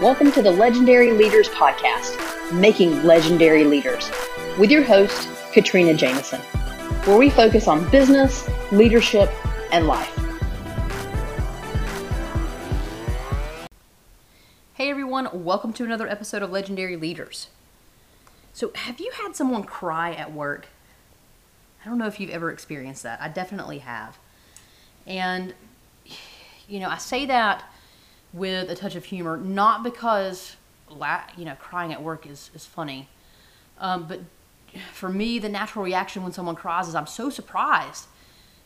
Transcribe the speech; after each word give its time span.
Welcome 0.00 0.30
to 0.30 0.42
the 0.42 0.52
Legendary 0.52 1.10
Leaders 1.10 1.48
Podcast, 1.48 2.52
Making 2.52 3.02
Legendary 3.02 3.64
Leaders, 3.64 4.08
with 4.56 4.70
your 4.70 4.84
host, 4.84 5.28
Katrina 5.52 5.92
Jameson, 5.92 6.40
where 7.04 7.18
we 7.18 7.28
focus 7.28 7.66
on 7.66 7.90
business, 7.90 8.48
leadership, 8.70 9.28
and 9.72 9.88
life. 9.88 10.16
Hey 14.74 14.88
everyone, 14.88 15.30
welcome 15.32 15.72
to 15.72 15.82
another 15.82 16.06
episode 16.06 16.44
of 16.44 16.52
Legendary 16.52 16.94
Leaders. 16.94 17.48
So, 18.52 18.70
have 18.76 19.00
you 19.00 19.10
had 19.20 19.34
someone 19.34 19.64
cry 19.64 20.12
at 20.12 20.32
work? 20.32 20.68
I 21.84 21.88
don't 21.88 21.98
know 21.98 22.06
if 22.06 22.20
you've 22.20 22.30
ever 22.30 22.52
experienced 22.52 23.02
that. 23.02 23.20
I 23.20 23.26
definitely 23.26 23.78
have. 23.78 24.16
And, 25.08 25.54
you 26.68 26.78
know, 26.78 26.88
I 26.88 26.98
say 26.98 27.26
that 27.26 27.64
with 28.32 28.70
a 28.70 28.74
touch 28.74 28.94
of 28.94 29.06
humor, 29.06 29.36
not 29.36 29.82
because 29.82 30.56
la- 30.90 31.22
you 31.36 31.44
know 31.44 31.54
crying 31.58 31.92
at 31.92 32.02
work 32.02 32.26
is 32.26 32.50
is 32.54 32.66
funny, 32.66 33.08
um, 33.78 34.06
but 34.06 34.20
for 34.92 35.08
me, 35.08 35.38
the 35.38 35.48
natural 35.48 35.84
reaction 35.84 36.22
when 36.22 36.32
someone 36.32 36.54
cries 36.54 36.88
is 36.88 36.94
I'm 36.94 37.06
so 37.06 37.30
surprised 37.30 38.06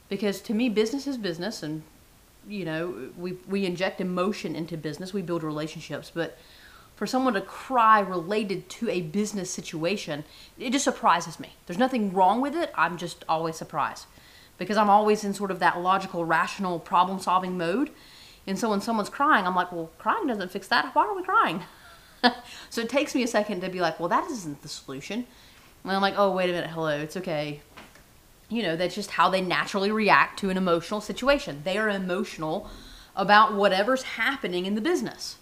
because 0.09 0.41
to 0.43 0.55
me, 0.55 0.69
business 0.69 1.07
is 1.07 1.17
business, 1.17 1.63
and 1.63 1.83
you 2.47 2.65
know 2.65 3.11
we 3.17 3.33
we 3.49 3.67
inject 3.67 4.01
emotion 4.01 4.57
into 4.57 4.77
business, 4.77 5.13
we 5.13 5.23
build 5.23 5.43
relationships, 5.43 6.11
but 6.13 6.39
for 6.97 7.07
someone 7.07 7.35
to 7.35 7.41
cry 7.41 8.01
related 8.01 8.69
to 8.69 8.89
a 8.89 9.01
business 9.01 9.51
situation, 9.51 10.25
it 10.59 10.71
just 10.71 10.85
surprises 10.85 11.41
me. 11.41 11.55
There's 11.67 11.79
nothing 11.79 12.13
wrong 12.13 12.41
with 12.41 12.55
it. 12.55 12.71
I'm 12.77 12.97
just 12.97 13.25
always 13.29 13.57
surprised 13.57 14.07
because 14.59 14.77
I'm 14.77 14.91
always 14.91 15.25
in 15.25 15.35
sort 15.35 15.51
of 15.51 15.59
that 15.59 15.81
logical, 15.81 16.25
rational, 16.25 16.79
problem 16.79 17.19
solving 17.19 17.57
mode. 17.59 17.91
And 18.47 18.59
so 18.59 18.71
when 18.71 18.81
someone's 18.81 19.09
crying, 19.09 19.47
I'm 19.47 19.55
like, 19.55 19.73
well, 19.73 19.91
crying 19.99 20.27
doesn't 20.27 20.51
fix 20.51 20.69
that. 20.69 20.95
Why 20.95 21.07
are 21.07 21.15
we 21.15 21.23
crying? 21.23 21.63
so 22.71 22.81
it 22.81 22.89
takes 22.89 23.15
me 23.15 23.23
a 23.23 23.27
second 23.27 23.61
to 23.61 23.69
be 23.69 23.81
like, 23.81 24.01
well, 24.01 24.09
that 24.09 24.29
isn't 24.31 24.63
the 24.63 24.69
solution. 24.69 25.27
And 25.85 25.93
I'm 25.93 26.03
like, 26.03 26.15
oh, 26.17 26.33
wait 26.33 26.51
a 26.51 26.53
minute, 26.53 26.71
hello, 26.71 27.01
it's 27.01 27.17
okay. 27.17 27.61
You 28.49 28.63
know, 28.63 28.77
that's 28.77 28.95
just 28.95 29.13
how 29.13 29.31
they 29.31 29.41
naturally 29.41 29.91
react 29.91 30.39
to 30.41 30.51
an 30.51 30.57
emotional 30.57 31.01
situation. 31.01 31.63
They 31.65 31.79
are 31.79 31.89
emotional 31.89 32.69
about 33.17 33.55
whatever's 33.55 34.03
happening 34.03 34.67
in 34.67 34.75
the 34.75 34.81
business, 34.81 35.37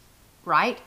right? 0.45 0.81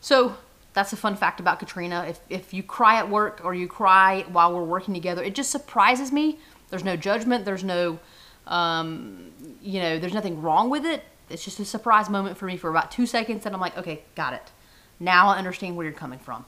So 0.00 0.36
that's 0.72 0.92
a 0.92 0.96
fun 0.96 1.16
fact 1.16 1.40
about 1.40 1.58
Katrina. 1.58 2.06
If, 2.08 2.20
if 2.28 2.54
you 2.54 2.62
cry 2.62 2.96
at 2.96 3.08
work 3.08 3.40
or 3.44 3.54
you 3.54 3.68
cry 3.68 4.24
while 4.30 4.54
we're 4.54 4.64
working 4.64 4.94
together, 4.94 5.22
it 5.22 5.34
just 5.34 5.50
surprises 5.50 6.12
me. 6.12 6.38
There's 6.70 6.84
no 6.84 6.96
judgment, 6.96 7.44
there's 7.44 7.64
no, 7.64 7.98
um, 8.46 9.30
you 9.62 9.80
know, 9.80 9.98
there's 9.98 10.14
nothing 10.14 10.42
wrong 10.42 10.70
with 10.70 10.84
it 10.84 11.04
it's 11.30 11.44
just 11.44 11.60
a 11.60 11.64
surprise 11.64 12.10
moment 12.10 12.36
for 12.36 12.46
me 12.46 12.56
for 12.56 12.70
about 12.70 12.90
two 12.90 13.06
seconds, 13.06 13.46
and 13.46 13.54
I'm 13.54 13.60
like, 13.60 13.76
okay, 13.78 14.02
got 14.14 14.34
it. 14.34 14.52
Now 15.00 15.28
I 15.28 15.38
understand 15.38 15.76
where 15.76 15.84
you're 15.84 15.94
coming 15.94 16.18
from. 16.18 16.44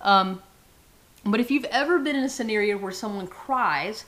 Um, 0.00 0.42
but 1.24 1.40
if 1.40 1.50
you've 1.50 1.64
ever 1.66 1.98
been 1.98 2.16
in 2.16 2.24
a 2.24 2.28
scenario 2.28 2.78
where 2.78 2.92
someone 2.92 3.26
cries, 3.26 4.04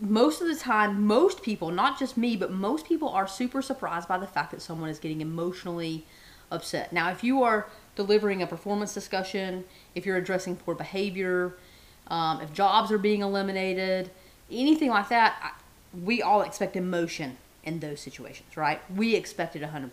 most 0.00 0.40
of 0.40 0.48
the 0.48 0.56
time, 0.56 1.06
most 1.06 1.42
people, 1.42 1.70
not 1.70 1.98
just 1.98 2.16
me, 2.16 2.36
but 2.36 2.52
most 2.52 2.86
people 2.86 3.08
are 3.08 3.26
super 3.26 3.62
surprised 3.62 4.08
by 4.08 4.18
the 4.18 4.26
fact 4.26 4.50
that 4.50 4.60
someone 4.60 4.90
is 4.90 4.98
getting 4.98 5.20
emotionally 5.20 6.04
upset. 6.50 6.92
Now, 6.92 7.10
if 7.10 7.24
you 7.24 7.42
are 7.42 7.66
delivering 7.96 8.42
a 8.42 8.46
performance 8.46 8.94
discussion, 8.94 9.64
if 9.94 10.04
you're 10.04 10.16
addressing 10.16 10.56
poor 10.56 10.74
behavior, 10.74 11.54
um, 12.08 12.40
if 12.40 12.52
jobs 12.52 12.90
are 12.90 12.98
being 12.98 13.22
eliminated, 13.22 14.10
anything 14.50 14.90
like 14.90 15.08
that, 15.08 15.54
we 16.04 16.20
all 16.20 16.42
expect 16.42 16.76
emotion 16.76 17.36
in 17.64 17.80
those 17.80 18.00
situations, 18.00 18.56
right? 18.56 18.80
We 18.94 19.14
expected 19.14 19.62
100%. 19.62 19.90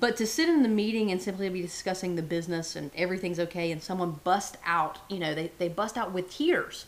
But 0.00 0.16
to 0.16 0.26
sit 0.26 0.48
in 0.48 0.62
the 0.62 0.68
meeting 0.68 1.10
and 1.10 1.22
simply 1.22 1.48
be 1.48 1.62
discussing 1.62 2.16
the 2.16 2.22
business 2.22 2.76
and 2.76 2.90
everything's 2.96 3.38
okay 3.38 3.70
and 3.70 3.82
someone 3.82 4.20
bust 4.24 4.56
out, 4.64 4.98
you 5.08 5.18
know, 5.18 5.34
they, 5.34 5.52
they 5.58 5.68
bust 5.68 5.96
out 5.96 6.12
with 6.12 6.30
tears. 6.30 6.86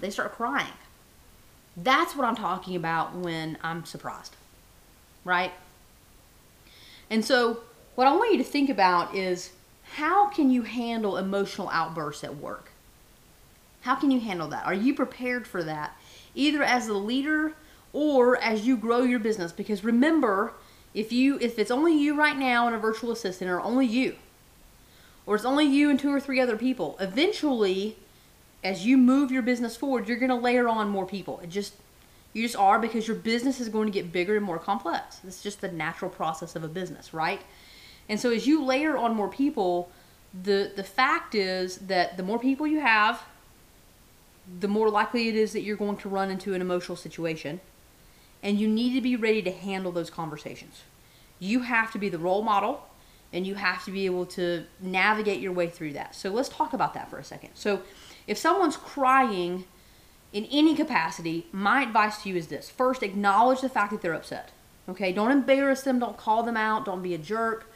They 0.00 0.10
start 0.10 0.32
crying. 0.32 0.72
That's 1.76 2.16
what 2.16 2.26
I'm 2.26 2.36
talking 2.36 2.74
about 2.74 3.14
when 3.14 3.58
I'm 3.62 3.84
surprised, 3.84 4.34
right? 5.24 5.52
And 7.10 7.24
so, 7.24 7.60
what 7.94 8.06
I 8.06 8.16
want 8.16 8.32
you 8.32 8.38
to 8.38 8.44
think 8.44 8.68
about 8.70 9.14
is 9.14 9.50
how 9.92 10.28
can 10.28 10.50
you 10.50 10.62
handle 10.62 11.16
emotional 11.16 11.68
outbursts 11.70 12.24
at 12.24 12.36
work? 12.36 12.70
How 13.82 13.94
can 13.94 14.10
you 14.10 14.20
handle 14.20 14.48
that? 14.48 14.66
Are 14.66 14.74
you 14.74 14.94
prepared 14.94 15.46
for 15.46 15.62
that? 15.62 15.96
Either 16.34 16.62
as 16.62 16.88
a 16.88 16.94
leader 16.94 17.54
or 17.92 18.36
as 18.38 18.66
you 18.66 18.76
grow 18.76 19.02
your 19.02 19.18
business. 19.18 19.52
Because 19.52 19.84
remember 19.84 20.52
if 20.94 21.12
you 21.12 21.38
if 21.40 21.58
it's 21.58 21.70
only 21.70 21.96
you 21.96 22.16
right 22.16 22.36
now 22.36 22.66
and 22.66 22.74
a 22.74 22.78
virtual 22.78 23.12
assistant 23.12 23.50
or 23.50 23.60
only 23.60 23.86
you 23.86 24.16
or 25.26 25.36
it's 25.36 25.44
only 25.44 25.64
you 25.64 25.90
and 25.90 26.00
two 26.00 26.12
or 26.12 26.18
three 26.18 26.40
other 26.40 26.56
people 26.56 26.96
eventually 26.98 27.96
as 28.64 28.86
you 28.86 28.96
move 28.96 29.30
your 29.30 29.42
business 29.42 29.76
forward 29.76 30.08
you're 30.08 30.16
going 30.16 30.30
to 30.30 30.34
layer 30.34 30.68
on 30.68 30.88
more 30.88 31.06
people. 31.06 31.40
It 31.42 31.50
just 31.50 31.74
you 32.32 32.42
just 32.42 32.56
are 32.56 32.78
because 32.78 33.06
your 33.06 33.16
business 33.16 33.60
is 33.60 33.68
going 33.68 33.86
to 33.86 33.92
get 33.92 34.12
bigger 34.12 34.36
and 34.36 34.44
more 34.44 34.58
complex. 34.58 35.20
It's 35.26 35.42
just 35.42 35.60
the 35.60 35.70
natural 35.70 36.10
process 36.10 36.56
of 36.56 36.64
a 36.64 36.68
business 36.68 37.12
right? 37.12 37.42
And 38.08 38.18
so 38.18 38.30
as 38.30 38.46
you 38.46 38.64
layer 38.64 38.96
on 38.96 39.14
more 39.14 39.28
people 39.28 39.90
the 40.42 40.72
the 40.74 40.84
fact 40.84 41.34
is 41.34 41.78
that 41.78 42.16
the 42.16 42.22
more 42.22 42.38
people 42.38 42.66
you 42.66 42.80
have 42.80 43.22
the 44.60 44.68
more 44.68 44.88
likely 44.88 45.28
it 45.28 45.34
is 45.34 45.52
that 45.52 45.62
you're 45.62 45.76
going 45.76 45.96
to 45.96 46.08
run 46.08 46.30
into 46.30 46.54
an 46.54 46.60
emotional 46.60 46.96
situation 46.96 47.60
and 48.42 48.58
you 48.58 48.68
need 48.68 48.94
to 48.94 49.00
be 49.00 49.16
ready 49.16 49.42
to 49.42 49.50
handle 49.50 49.92
those 49.92 50.10
conversations. 50.10 50.82
You 51.38 51.60
have 51.60 51.92
to 51.92 51.98
be 51.98 52.08
the 52.08 52.18
role 52.18 52.42
model 52.42 52.84
and 53.32 53.46
you 53.46 53.56
have 53.56 53.84
to 53.84 53.90
be 53.90 54.06
able 54.06 54.26
to 54.26 54.64
navigate 54.80 55.40
your 55.40 55.52
way 55.52 55.68
through 55.68 55.92
that. 55.92 56.14
So 56.14 56.30
let's 56.30 56.48
talk 56.48 56.72
about 56.72 56.94
that 56.94 57.10
for 57.10 57.18
a 57.18 57.24
second. 57.24 57.50
So 57.54 57.82
if 58.26 58.38
someone's 58.38 58.76
crying 58.76 59.64
in 60.32 60.46
any 60.46 60.74
capacity, 60.74 61.46
my 61.52 61.82
advice 61.82 62.22
to 62.22 62.28
you 62.28 62.36
is 62.36 62.48
this. 62.48 62.70
First, 62.70 63.02
acknowledge 63.02 63.60
the 63.60 63.68
fact 63.68 63.92
that 63.92 64.02
they're 64.02 64.14
upset. 64.14 64.50
Okay? 64.88 65.12
Don't 65.12 65.30
embarrass 65.30 65.82
them, 65.82 65.98
don't 65.98 66.16
call 66.16 66.42
them 66.42 66.56
out, 66.56 66.84
don't 66.84 67.02
be 67.02 67.14
a 67.14 67.18
jerk. 67.18 67.70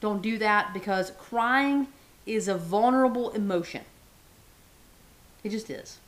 Don't 0.00 0.22
do 0.22 0.38
that 0.38 0.72
because 0.72 1.12
crying 1.18 1.88
is 2.24 2.46
a 2.48 2.56
vulnerable 2.56 3.30
emotion. 3.30 3.82
It 5.42 5.50
just 5.50 5.70
is. 5.70 5.98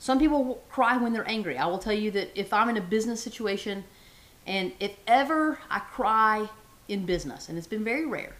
Some 0.00 0.18
people 0.18 0.62
cry 0.70 0.96
when 0.96 1.12
they're 1.12 1.28
angry. 1.28 1.58
I 1.58 1.66
will 1.66 1.78
tell 1.78 1.92
you 1.92 2.10
that 2.12 2.30
if 2.34 2.54
I'm 2.54 2.70
in 2.70 2.78
a 2.78 2.80
business 2.80 3.22
situation 3.22 3.84
and 4.46 4.72
if 4.80 4.96
ever 5.06 5.58
I 5.70 5.80
cry 5.80 6.48
in 6.88 7.04
business, 7.04 7.50
and 7.50 7.58
it's 7.58 7.66
been 7.66 7.84
very 7.84 8.06
rare, 8.06 8.32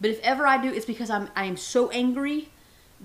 but 0.00 0.10
if 0.10 0.20
ever 0.20 0.44
I 0.44 0.60
do, 0.60 0.68
it's 0.68 0.84
because 0.84 1.08
I'm 1.08 1.30
I 1.36 1.44
am 1.44 1.56
so 1.56 1.88
angry 1.90 2.48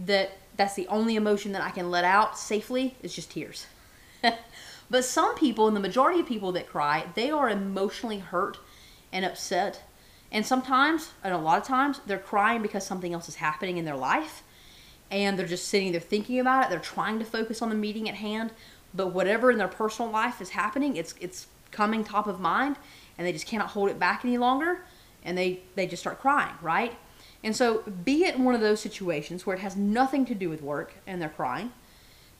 that 0.08 0.32
that's 0.58 0.74
the 0.74 0.88
only 0.88 1.16
emotion 1.16 1.52
that 1.52 1.62
I 1.62 1.70
can 1.70 1.92
let 1.92 2.04
out 2.04 2.38
safely 2.38 2.96
is 3.04 3.14
just 3.14 3.30
tears. 3.30 3.68
but 4.90 5.06
some 5.06 5.36
people, 5.36 5.68
and 5.68 5.76
the 5.76 5.82
majority 5.82 6.20
of 6.20 6.26
people 6.26 6.52
that 6.54 6.68
cry, 6.68 7.06
they 7.14 7.30
are 7.30 7.48
emotionally 7.48 8.20
hurt 8.20 8.58
and 9.14 9.24
upset. 9.24 9.84
And 10.32 10.46
sometimes, 10.46 11.12
and 11.24 11.34
a 11.34 11.38
lot 11.38 11.60
of 11.60 11.68
times, 11.68 12.02
they're 12.08 12.18
crying 12.18 12.64
because 12.64 12.86
something 12.86 13.14
else 13.14 13.30
is 13.30 13.36
happening 13.36 13.78
in 13.78 13.86
their 13.86 13.96
life 13.96 14.42
and 15.12 15.38
they're 15.38 15.46
just 15.46 15.68
sitting 15.68 15.92
there 15.92 16.02
thinking 16.02 16.40
about 16.40 16.66
it. 16.66 16.70
They're 16.70 16.80
trying 16.80 17.20
to 17.20 17.26
focus 17.26 17.62
on 17.62 17.70
the 17.70 17.76
meeting 17.76 18.10
at 18.10 18.16
hand, 18.16 18.52
but 18.94 19.08
whatever 19.08 19.52
in 19.52 19.58
their 19.58 19.68
personal 19.68 20.10
life 20.10 20.42
is 20.42 20.50
happening, 20.50 20.96
it's 20.96 21.14
it's 21.20 21.48
coming 21.70 22.04
top 22.04 22.28
of 22.28 22.40
mind, 22.40 22.78
and 23.18 23.28
they 23.28 23.34
just 23.34 23.46
cannot 23.46 23.70
hold 23.70 23.90
it 23.90 24.00
back 24.00 24.26
any 24.26 24.38
longer, 24.38 24.84
and 25.24 25.38
they 25.38 25.60
they 25.76 25.86
just 25.86 26.02
start 26.02 26.20
crying, 26.20 26.56
right? 26.62 26.98
And 27.44 27.56
so, 27.56 27.84
be 28.06 28.24
it 28.24 28.40
one 28.40 28.56
of 28.56 28.62
those 28.62 28.80
situations 28.80 29.46
where 29.46 29.56
it 29.56 29.60
has 29.60 29.76
nothing 29.76 30.26
to 30.28 30.36
do 30.36 30.50
with 30.50 30.62
work 30.62 30.94
and 31.08 31.22
they're 31.22 31.30
crying, 31.30 31.72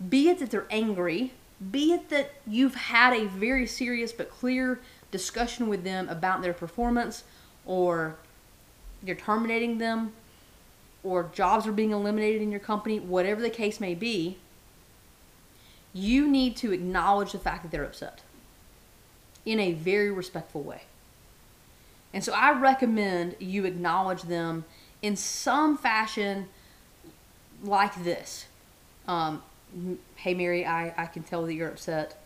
be 0.10 0.30
it 0.30 0.40
that 0.40 0.52
they're 0.52 0.68
angry, 0.70 1.34
be 1.72 1.94
it 1.94 2.10
that 2.10 2.34
you've 2.48 2.76
had 2.76 3.14
a 3.14 3.26
very 3.26 3.66
serious 3.66 4.12
but 4.12 4.30
clear 4.30 4.80
discussion 5.12 5.68
with 5.68 5.84
them 5.84 6.08
about 6.08 6.42
their 6.42 6.54
performance 6.54 7.24
or 7.66 8.16
you're 9.04 9.16
terminating 9.16 9.78
them 9.78 10.14
or 11.04 11.30
jobs 11.34 11.66
are 11.68 11.72
being 11.72 11.92
eliminated 11.92 12.42
in 12.42 12.52
your 12.52 12.60
company, 12.60 13.00
whatever 13.00 13.42
the 13.42 13.50
case 13.50 13.80
may 13.80 13.96
be, 13.96 14.38
you 15.94 16.28
need 16.28 16.56
to 16.58 16.72
acknowledge 16.72 17.32
the 17.32 17.40
fact 17.40 17.64
that 17.64 17.72
they're 17.72 17.84
upset 17.84 18.22
in 19.46 19.60
a 19.60 19.74
very 19.74 20.12
respectful 20.12 20.62
way. 20.62 20.84
And 22.14 22.24
so 22.24 22.34
I 22.34 22.52
recommend 22.52 23.36
you 23.40 23.66
acknowledge 23.66 24.24
them 24.24 24.66
in 25.02 25.16
some 25.16 25.78
fashion 25.78 26.50
like 27.64 28.04
this. 28.04 28.46
Um, 29.08 29.42
hey, 30.16 30.34
Mary, 30.34 30.66
I, 30.66 30.94
I 30.98 31.06
can 31.08 31.24
tell 31.24 31.46
that 31.46 31.54
you're 31.54 31.70
upset. 31.70 32.22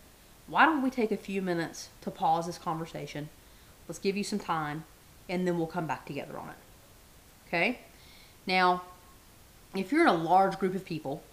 Why 0.48 0.66
don't 0.66 0.82
we 0.82 0.90
take 0.90 1.12
a 1.12 1.18
few 1.18 1.42
minutes 1.42 1.90
to 2.02 2.12
pause 2.12 2.46
this 2.46 2.58
conversation? 2.58 3.30
Let's 3.88 4.00
give 4.00 4.18
you 4.18 4.24
some 4.24 4.40
time, 4.40 4.84
and 5.30 5.48
then 5.48 5.58
we'll 5.58 5.68
come 5.68 5.88
back 5.88 6.06
together 6.06 6.38
on 6.38 6.50
it. 6.50 6.56
Okay? 7.48 7.80
Now, 8.48 8.84
if 9.76 9.92
you're 9.92 10.02
in 10.02 10.08
a 10.08 10.14
large 10.14 10.58
group 10.60 10.76
of 10.76 10.86
people 10.86 11.24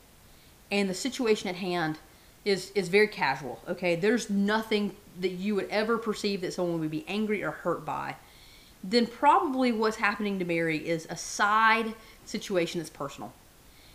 and 0.70 0.88
the 0.88 0.94
situation 0.94 1.48
at 1.48 1.56
hand 1.56 1.98
is 2.44 2.72
is 2.74 2.88
very 2.88 3.06
casual, 3.06 3.60
okay? 3.68 3.94
There's 3.94 4.28
nothing 4.28 4.96
that 5.20 5.32
you 5.32 5.54
would 5.54 5.68
ever 5.70 5.98
perceive 5.98 6.40
that 6.40 6.52
someone 6.52 6.80
would 6.80 6.90
be 6.90 7.04
angry 7.06 7.44
or 7.44 7.50
hurt 7.50 7.84
by. 7.84 8.16
then 8.82 9.06
probably 9.06 9.72
what's 9.72 9.96
happening 9.96 10.38
to 10.38 10.44
Mary 10.44 10.76
is 10.76 11.06
a 11.08 11.16
side 11.16 11.94
situation 12.24 12.80
that's 12.80 12.90
personal. 12.90 13.32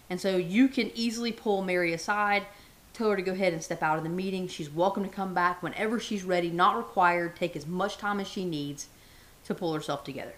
And 0.09 0.21
so 0.21 0.37
you 0.37 0.69
can 0.69 0.91
easily 0.95 1.31
pull 1.31 1.61
Mary 1.61 1.93
aside, 1.93 2.45
tell 2.93 3.09
her 3.09 3.15
to 3.15 3.21
go 3.21 3.33
ahead 3.33 3.53
and 3.53 3.61
step 3.61 3.83
out 3.83 3.97
of 3.97 4.03
the 4.03 4.09
meeting. 4.09 4.47
She's 4.47 4.69
welcome 4.69 5.03
to 5.03 5.09
come 5.09 5.33
back 5.33 5.61
whenever 5.61 5.99
she's 5.99 6.23
ready, 6.23 6.49
not 6.49 6.77
required. 6.77 7.35
Take 7.35 7.55
as 7.55 7.67
much 7.67 7.97
time 7.97 8.19
as 8.19 8.27
she 8.27 8.45
needs 8.45 8.87
to 9.45 9.53
pull 9.53 9.73
herself 9.73 10.03
together. 10.03 10.33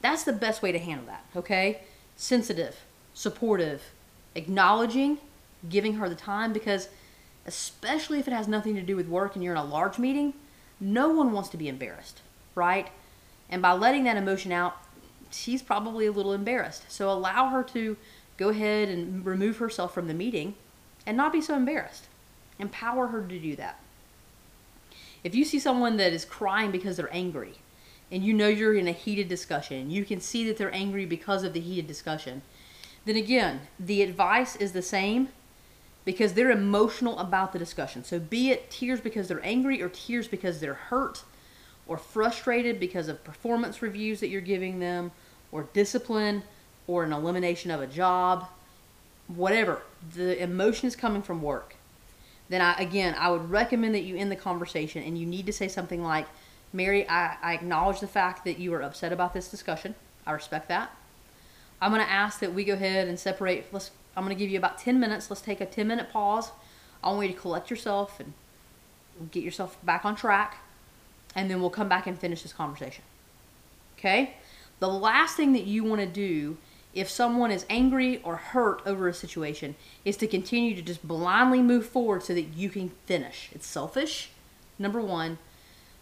That's 0.00 0.22
the 0.22 0.32
best 0.32 0.62
way 0.62 0.72
to 0.72 0.78
handle 0.78 1.06
that, 1.06 1.24
okay? 1.36 1.80
Sensitive, 2.22 2.84
supportive, 3.14 3.90
acknowledging, 4.36 5.18
giving 5.68 5.94
her 5.94 6.08
the 6.08 6.14
time 6.14 6.52
because 6.52 6.88
especially 7.46 8.20
if 8.20 8.28
it 8.28 8.32
has 8.32 8.46
nothing 8.46 8.76
to 8.76 8.80
do 8.80 8.94
with 8.94 9.08
work 9.08 9.34
and 9.34 9.42
you're 9.42 9.54
in 9.54 9.58
a 9.58 9.64
large 9.64 9.98
meeting, 9.98 10.32
no 10.78 11.08
one 11.08 11.32
wants 11.32 11.48
to 11.48 11.56
be 11.56 11.66
embarrassed, 11.66 12.20
right? 12.54 12.90
And 13.50 13.60
by 13.60 13.72
letting 13.72 14.04
that 14.04 14.16
emotion 14.16 14.52
out, 14.52 14.76
she's 15.32 15.62
probably 15.62 16.06
a 16.06 16.12
little 16.12 16.32
embarrassed. 16.32 16.84
So 16.92 17.10
allow 17.10 17.48
her 17.48 17.64
to 17.64 17.96
go 18.36 18.50
ahead 18.50 18.88
and 18.88 19.26
remove 19.26 19.56
herself 19.56 19.92
from 19.92 20.06
the 20.06 20.14
meeting 20.14 20.54
and 21.04 21.16
not 21.16 21.32
be 21.32 21.40
so 21.40 21.56
embarrassed. 21.56 22.04
Empower 22.56 23.08
her 23.08 23.20
to 23.20 23.38
do 23.40 23.56
that. 23.56 23.80
If 25.24 25.34
you 25.34 25.44
see 25.44 25.58
someone 25.58 25.96
that 25.96 26.12
is 26.12 26.24
crying 26.24 26.70
because 26.70 26.96
they're 26.96 27.12
angry, 27.12 27.54
and 28.12 28.22
you 28.22 28.34
know 28.34 28.46
you're 28.46 28.74
in 28.74 28.86
a 28.86 28.92
heated 28.92 29.28
discussion, 29.28 29.90
you 29.90 30.04
can 30.04 30.20
see 30.20 30.46
that 30.46 30.58
they're 30.58 30.74
angry 30.74 31.06
because 31.06 31.42
of 31.42 31.54
the 31.54 31.60
heated 31.60 31.86
discussion, 31.86 32.42
then 33.06 33.16
again, 33.16 33.62
the 33.80 34.02
advice 34.02 34.54
is 34.54 34.72
the 34.72 34.82
same 34.82 35.30
because 36.04 36.34
they're 36.34 36.50
emotional 36.50 37.18
about 37.18 37.52
the 37.52 37.58
discussion. 37.58 38.04
So 38.04 38.20
be 38.20 38.50
it 38.50 38.70
tears 38.70 39.00
because 39.00 39.28
they're 39.28 39.44
angry 39.44 39.80
or 39.82 39.88
tears 39.88 40.28
because 40.28 40.60
they're 40.60 40.74
hurt 40.74 41.24
or 41.86 41.96
frustrated 41.96 42.78
because 42.78 43.08
of 43.08 43.24
performance 43.24 43.80
reviews 43.80 44.20
that 44.20 44.28
you're 44.28 44.40
giving 44.40 44.78
them 44.78 45.10
or 45.50 45.68
discipline 45.72 46.42
or 46.86 47.04
an 47.04 47.12
elimination 47.12 47.70
of 47.70 47.80
a 47.80 47.86
job, 47.86 48.46
whatever. 49.28 49.82
The 50.14 50.40
emotion 50.40 50.86
is 50.86 50.96
coming 50.96 51.22
from 51.22 51.40
work. 51.40 51.76
Then 52.48 52.60
I 52.60 52.74
again, 52.74 53.14
I 53.18 53.30
would 53.30 53.50
recommend 53.50 53.94
that 53.94 54.02
you 54.02 54.16
end 54.16 54.30
the 54.30 54.36
conversation 54.36 55.02
and 55.02 55.16
you 55.16 55.24
need 55.24 55.46
to 55.46 55.52
say 55.52 55.68
something 55.68 56.02
like, 56.02 56.26
"Mary, 56.72 57.08
I, 57.08 57.36
I 57.42 57.54
acknowledge 57.54 58.00
the 58.00 58.06
fact 58.06 58.44
that 58.44 58.58
you 58.58 58.72
are 58.74 58.82
upset 58.82 59.12
about 59.12 59.34
this 59.34 59.48
discussion. 59.48 59.94
I 60.26 60.32
respect 60.32 60.68
that. 60.68 60.94
I'm 61.80 61.90
going 61.90 62.04
to 62.04 62.10
ask 62.10 62.38
that 62.40 62.54
we 62.54 62.64
go 62.64 62.74
ahead 62.74 63.08
and 63.08 63.18
separate. 63.18 63.66
Let's. 63.72 63.90
I'm 64.16 64.24
going 64.24 64.36
to 64.36 64.38
give 64.38 64.50
you 64.50 64.58
about 64.58 64.78
10 64.78 65.00
minutes. 65.00 65.30
Let's 65.30 65.40
take 65.40 65.60
a 65.60 65.66
10 65.66 65.86
minute 65.86 66.10
pause. 66.12 66.50
I 67.02 67.10
want 67.10 67.28
you 67.28 67.34
to 67.34 67.40
collect 67.40 67.70
yourself 67.70 68.20
and 68.20 68.34
get 69.30 69.42
yourself 69.42 69.76
back 69.84 70.04
on 70.04 70.14
track, 70.14 70.58
and 71.34 71.50
then 71.50 71.60
we'll 71.60 71.70
come 71.70 71.88
back 71.88 72.06
and 72.06 72.18
finish 72.18 72.42
this 72.42 72.52
conversation. 72.52 73.02
Okay? 73.98 74.34
The 74.80 74.88
last 74.88 75.36
thing 75.36 75.52
that 75.52 75.64
you 75.64 75.84
want 75.84 76.00
to 76.00 76.06
do 76.06 76.56
if 76.94 77.08
someone 77.08 77.50
is 77.50 77.64
angry 77.70 78.20
or 78.22 78.36
hurt 78.36 78.82
over 78.84 79.08
a 79.08 79.14
situation 79.14 79.74
is 80.04 80.16
to 80.18 80.26
continue 80.26 80.74
to 80.74 80.82
just 80.82 81.06
blindly 81.06 81.62
move 81.62 81.86
forward 81.86 82.22
so 82.22 82.34
that 82.34 82.42
you 82.42 82.68
can 82.68 82.90
finish. 83.06 83.48
It's 83.52 83.66
selfish, 83.66 84.30
number 84.78 85.00
one. 85.00 85.38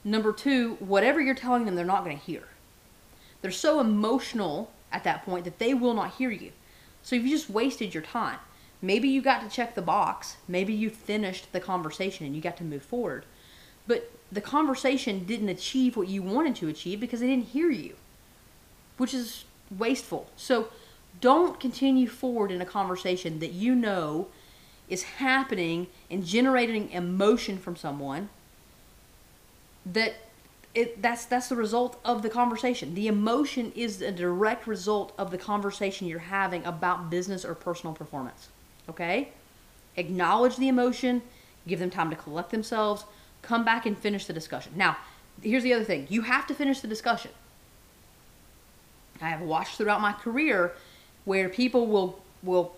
Number 0.04 0.32
two, 0.32 0.76
whatever 0.80 1.20
you're 1.20 1.34
telling 1.34 1.64
them, 1.64 1.74
they're 1.74 1.84
not 1.84 2.04
going 2.04 2.18
to 2.18 2.24
hear. 2.24 2.44
They're 3.42 3.50
so 3.50 3.80
emotional 3.80 4.70
at 4.92 5.04
that 5.04 5.24
point 5.24 5.44
that 5.44 5.58
they 5.58 5.74
will 5.74 5.94
not 5.94 6.14
hear 6.14 6.30
you. 6.30 6.52
So 7.02 7.16
you've 7.16 7.26
just 7.26 7.50
wasted 7.50 7.94
your 7.94 8.02
time. 8.02 8.38
Maybe 8.82 9.08
you 9.08 9.20
got 9.20 9.42
to 9.42 9.54
check 9.54 9.74
the 9.74 9.82
box. 9.82 10.36
Maybe 10.48 10.72
you 10.72 10.90
finished 10.90 11.52
the 11.52 11.60
conversation 11.60 12.26
and 12.26 12.34
you 12.34 12.40
got 12.40 12.56
to 12.58 12.64
move 12.64 12.82
forward. 12.82 13.24
But 13.86 14.10
the 14.32 14.40
conversation 14.40 15.24
didn't 15.24 15.48
achieve 15.48 15.96
what 15.96 16.08
you 16.08 16.22
wanted 16.22 16.56
to 16.56 16.68
achieve 16.68 17.00
because 17.00 17.20
they 17.20 17.26
didn't 17.26 17.48
hear 17.48 17.70
you, 17.70 17.96
which 18.96 19.12
is 19.12 19.44
wasteful. 19.76 20.30
So 20.36 20.68
don't 21.20 21.60
continue 21.60 22.06
forward 22.06 22.50
in 22.50 22.60
a 22.60 22.66
conversation 22.66 23.38
that 23.40 23.52
you 23.52 23.74
know 23.74 24.28
is 24.88 25.02
happening 25.02 25.88
and 26.10 26.24
generating 26.24 26.90
emotion 26.90 27.58
from 27.58 27.76
someone 27.76 28.28
that 29.92 30.14
it 30.74 31.02
that's 31.02 31.24
that's 31.24 31.48
the 31.48 31.56
result 31.56 32.00
of 32.04 32.22
the 32.22 32.30
conversation. 32.30 32.94
The 32.94 33.08
emotion 33.08 33.72
is 33.74 34.00
a 34.00 34.12
direct 34.12 34.66
result 34.66 35.12
of 35.18 35.30
the 35.30 35.38
conversation 35.38 36.06
you're 36.06 36.20
having 36.20 36.64
about 36.64 37.10
business 37.10 37.44
or 37.44 37.54
personal 37.54 37.94
performance. 37.94 38.48
Okay? 38.88 39.30
Acknowledge 39.96 40.56
the 40.56 40.68
emotion, 40.68 41.22
give 41.66 41.80
them 41.80 41.90
time 41.90 42.10
to 42.10 42.16
collect 42.16 42.50
themselves, 42.50 43.04
come 43.42 43.64
back 43.64 43.86
and 43.86 43.98
finish 43.98 44.26
the 44.26 44.32
discussion. 44.32 44.72
Now, 44.76 44.96
here's 45.42 45.64
the 45.64 45.74
other 45.74 45.84
thing. 45.84 46.06
You 46.08 46.22
have 46.22 46.46
to 46.46 46.54
finish 46.54 46.80
the 46.80 46.88
discussion. 46.88 47.32
I 49.20 49.28
have 49.28 49.40
watched 49.40 49.76
throughout 49.76 50.00
my 50.00 50.12
career 50.12 50.72
where 51.24 51.48
people 51.48 51.86
will 51.86 52.20
will 52.42 52.74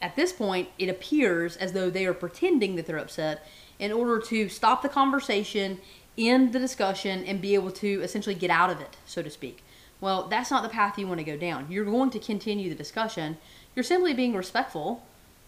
at 0.00 0.16
this 0.16 0.32
point 0.32 0.68
it 0.78 0.88
appears 0.88 1.56
as 1.56 1.72
though 1.72 1.90
they 1.90 2.06
are 2.06 2.14
pretending 2.14 2.76
that 2.76 2.86
they're 2.86 2.98
upset 2.98 3.46
in 3.78 3.92
order 3.92 4.18
to 4.20 4.48
stop 4.48 4.82
the 4.82 4.88
conversation 4.88 5.80
end 6.16 6.52
the 6.52 6.58
discussion 6.58 7.24
and 7.24 7.40
be 7.40 7.54
able 7.54 7.70
to 7.70 8.00
essentially 8.02 8.34
get 8.34 8.50
out 8.50 8.70
of 8.70 8.80
it, 8.80 8.96
so 9.06 9.22
to 9.22 9.30
speak. 9.30 9.62
Well, 10.00 10.28
that's 10.28 10.50
not 10.50 10.62
the 10.62 10.68
path 10.68 10.98
you 10.98 11.06
want 11.06 11.18
to 11.18 11.24
go 11.24 11.36
down. 11.36 11.66
You're 11.70 11.84
going 11.84 12.10
to 12.10 12.18
continue 12.18 12.68
the 12.68 12.74
discussion. 12.74 13.38
You're 13.74 13.82
simply 13.82 14.14
being 14.14 14.34
respectful 14.34 15.02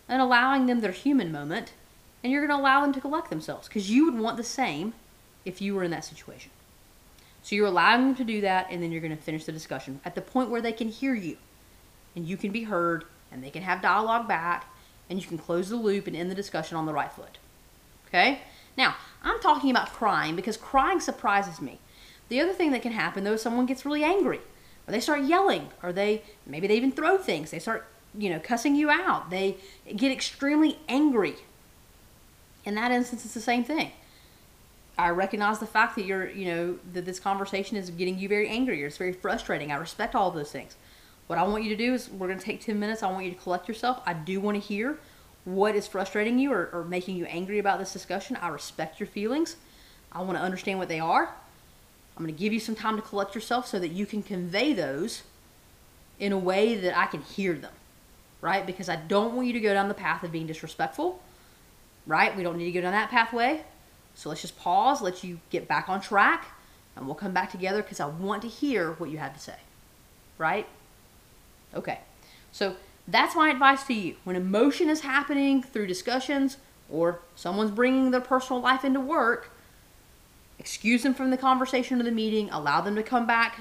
and 0.08 0.20
allowing 0.20 0.67
them 0.67 0.81
their 0.81 0.93
human 0.93 1.31
moment, 1.31 1.73
and 2.23 2.32
you're 2.32 2.46
going 2.46 2.56
to 2.56 2.62
allow 2.62 2.81
them 2.81 2.93
to 2.94 3.00
collect 3.00 3.31
themselves 3.31 3.69
because 3.69 3.90
you 3.90 4.05
would 4.06 4.19
want 4.19 4.37
the 4.37 4.44
same 4.44 4.94
if 5.44 5.61
you 5.61 5.75
were 5.75 5.84
in 5.84 5.90
that 5.90 6.05
situation. 6.05 6.50
So 7.43 7.55
you're 7.55 7.67
allowing 7.67 8.06
them 8.06 8.14
to 8.17 8.25
do 8.25 8.40
that, 8.40 8.67
and 8.70 8.82
then 8.82 8.90
you're 8.90 9.00
going 9.00 9.17
to 9.17 9.23
finish 9.23 9.44
the 9.44 9.52
discussion 9.52 10.00
at 10.05 10.14
the 10.14 10.20
point 10.20 10.50
where 10.50 10.62
they 10.62 10.73
can 10.73 10.88
hear 10.88 11.14
you 11.14 11.37
and 12.17 12.26
you 12.26 12.37
can 12.37 12.50
be 12.50 12.64
heard 12.64 13.05
and 13.31 13.44
they 13.44 13.50
can 13.50 13.62
have 13.62 13.82
dialogue 13.82 14.26
back 14.26 14.73
and 15.08 15.20
you 15.20 15.28
can 15.28 15.38
close 15.38 15.69
the 15.69 15.76
loop 15.76 16.06
and 16.06 16.17
end 16.17 16.31
the 16.31 16.34
discussion 16.34 16.76
on 16.76 16.87
the 16.87 16.93
right 16.93 17.12
foot. 17.12 17.38
Okay? 18.17 18.41
Now, 18.79 18.97
I'm 19.23 19.41
talking 19.41 19.71
about 19.71 19.93
crying 19.93 20.37
because 20.37 20.57
crying 20.57 21.01
surprises 21.01 21.61
me. 21.61 21.79
The 22.29 22.41
other 22.41 22.55
thing 22.55 22.73
that 22.73 22.83
can 22.83 22.93
happen 22.93 23.25
though 23.25 23.35
is 23.35 23.43
someone 23.43 23.67
gets 23.67 23.85
really 23.85 24.03
angry 24.03 24.41
or 24.87 24.93
they 24.93 25.01
start 25.01 25.23
yelling 25.23 25.69
or 25.83 25.93
they 25.93 26.23
maybe 26.47 26.67
they 26.67 26.77
even 26.77 26.93
throw 26.93 27.19
things. 27.19 27.51
They 27.51 27.59
start, 27.59 27.87
you 28.17 28.31
know, 28.31 28.41
cussing 28.41 28.75
you 28.75 28.91
out. 28.91 29.31
They 29.31 29.57
get 29.95 30.11
extremely 30.11 30.79
angry. 30.89 31.37
In 32.65 32.75
that 32.77 32.91
instance, 32.91 33.25
it's 33.25 33.35
the 33.35 33.41
same 33.41 33.65
thing. 33.65 33.93
I 34.99 35.11
recognize 35.11 35.59
the 35.59 35.67
fact 35.67 35.95
that 35.97 36.07
you're, 36.07 36.31
you 36.31 36.47
know, 36.47 36.79
that 36.95 37.05
this 37.05 37.21
conversation 37.21 37.77
is 37.77 37.91
getting 37.91 38.19
you 38.19 38.29
very 38.29 38.49
angry 38.49 38.83
or 38.83 38.87
it's 38.87 38.97
very 38.97 39.12
frustrating. 39.12 39.71
I 39.71 39.76
respect 39.76 40.14
all 40.14 40.29
of 40.29 40.35
those 40.35 40.50
things. 40.50 40.75
What 41.26 41.38
I 41.38 41.43
want 41.43 41.64
you 41.64 41.71
to 41.71 41.76
do 41.76 41.93
is 41.93 42.09
we're 42.09 42.29
going 42.29 42.38
to 42.38 42.45
take 42.45 42.64
10 42.64 42.81
minutes. 42.81 43.02
I 43.02 43.11
want 43.11 43.26
you 43.26 43.33
to 43.33 43.37
collect 43.37 43.69
yourself. 43.69 44.00
I 44.07 44.14
do 44.14 44.40
want 44.40 44.61
to 44.61 44.67
hear 44.67 44.99
what 45.47 45.76
is 45.76 45.87
frustrating 45.87 46.38
you 46.41 46.53
or, 46.53 46.69
or 46.73 46.85
making 46.85 47.17
you 47.17 47.25
angry 47.26 47.59
about 47.59 47.79
this 47.79 47.93
discussion. 47.93 48.37
I 48.37 48.49
respect 48.49 48.99
your 48.99 49.07
feelings. 49.07 49.57
I 50.11 50.21
want 50.21 50.37
to 50.37 50.43
understand 50.43 50.79
what 50.79 50.88
they 50.88 51.00
are. 51.00 51.35
I'm 52.17 52.25
going 52.25 52.35
to 52.35 52.38
give 52.38 52.53
you 52.53 52.61
some 52.61 52.75
time 52.75 52.97
to 52.97 53.03
collect 53.03 53.35
yourself 53.35 53.67
so 53.67 53.79
that 53.79 53.88
you 53.88 54.07
can 54.07 54.23
convey 54.23 54.73
those 54.73 55.23
in 56.19 56.33
a 56.33 56.38
way 56.38 56.75
that 56.75 56.99
I 56.99 57.07
can 57.07 57.23
hear 57.23 57.55
them, 57.55 57.73
right? 58.41 58.67
Because 58.67 58.88
I 58.88 58.97
don't 58.97 59.35
want 59.35 59.47
you 59.47 59.53
to 59.53 59.61
go 59.61 59.73
down 59.73 59.87
the 59.87 59.95
path 59.95 60.25
of 60.25 60.33
being 60.33 60.49
disrespectful, 60.49 61.23
right? 62.07 62.37
We 62.37 62.43
don't 62.43 62.57
need 62.59 62.65
to 62.65 62.73
go 62.73 62.81
down 62.81 62.93
that 62.93 63.11
pathway. 63.11 63.62
So 64.17 64.31
let's 64.31 64.41
just 64.41 64.59
pause, 64.59 65.00
let 65.00 65.23
you 65.23 65.38
get 65.50 65.69
back 65.69 65.88
on 65.88 66.00
track, 66.00 66.47
and 66.97 67.07
we'll 67.07 67.15
come 67.15 67.33
back 67.33 67.53
together 67.53 67.83
because 67.83 68.00
I 68.00 68.07
want 68.07 68.43
to 68.43 68.49
hear 68.49 68.93
what 68.93 69.11
you 69.11 69.19
have 69.19 69.35
to 69.35 69.41
say, 69.41 69.59
right? 70.38 70.67
Okay. 71.75 72.00
So 72.50 72.75
that's 73.09 73.37
my 73.37 73.51
advice 73.51 73.85
to 73.85 73.95
you. 73.95 74.17
When 74.25 74.37
emotion 74.37 74.89
is 74.89 75.01
happening 75.01 75.63
through 75.63 75.87
discussions 75.87 76.57
or 76.91 77.21
someone's 77.35 77.71
bringing 77.71 78.11
their 78.11 78.21
personal 78.21 78.61
life 78.61 78.85
into 78.85 79.01
work, 79.01 79.51
excuse 80.59 81.03
them 81.03 81.15
from 81.15 81.31
the 81.31 81.37
conversation 81.37 82.01
or 82.01 82.05
the 82.05 82.11
meeting, 82.11 82.51
allow 82.51 82.81
them 82.81 82.97
to 82.97 83.03
come 83.03 83.27
back 83.27 83.61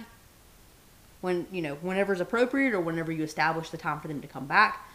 when, 1.21 1.47
you 1.51 1.61
know, 1.61 1.75
whenever 1.75 2.13
is 2.13 2.21
appropriate 2.21 2.73
or 2.73 2.79
whenever 2.79 3.11
you 3.11 3.23
establish 3.23 3.69
the 3.69 3.77
time 3.77 3.99
for 3.99 4.07
them 4.07 4.21
to 4.21 4.27
come 4.27 4.45
back. 4.45 4.87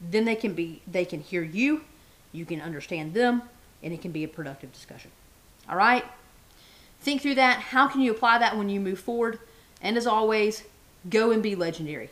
Then 0.00 0.24
they 0.24 0.34
can 0.34 0.54
be 0.54 0.82
they 0.86 1.04
can 1.04 1.20
hear 1.20 1.42
you, 1.42 1.82
you 2.32 2.44
can 2.44 2.60
understand 2.60 3.14
them, 3.14 3.42
and 3.82 3.92
it 3.92 4.02
can 4.02 4.10
be 4.10 4.24
a 4.24 4.28
productive 4.28 4.72
discussion. 4.72 5.12
All 5.68 5.76
right? 5.76 6.04
Think 7.00 7.22
through 7.22 7.36
that. 7.36 7.58
How 7.58 7.86
can 7.86 8.00
you 8.00 8.10
apply 8.10 8.38
that 8.38 8.56
when 8.56 8.68
you 8.68 8.80
move 8.80 8.98
forward? 8.98 9.38
And 9.80 9.96
as 9.96 10.06
always, 10.06 10.64
go 11.08 11.30
and 11.30 11.42
be 11.42 11.54
legendary. 11.54 12.10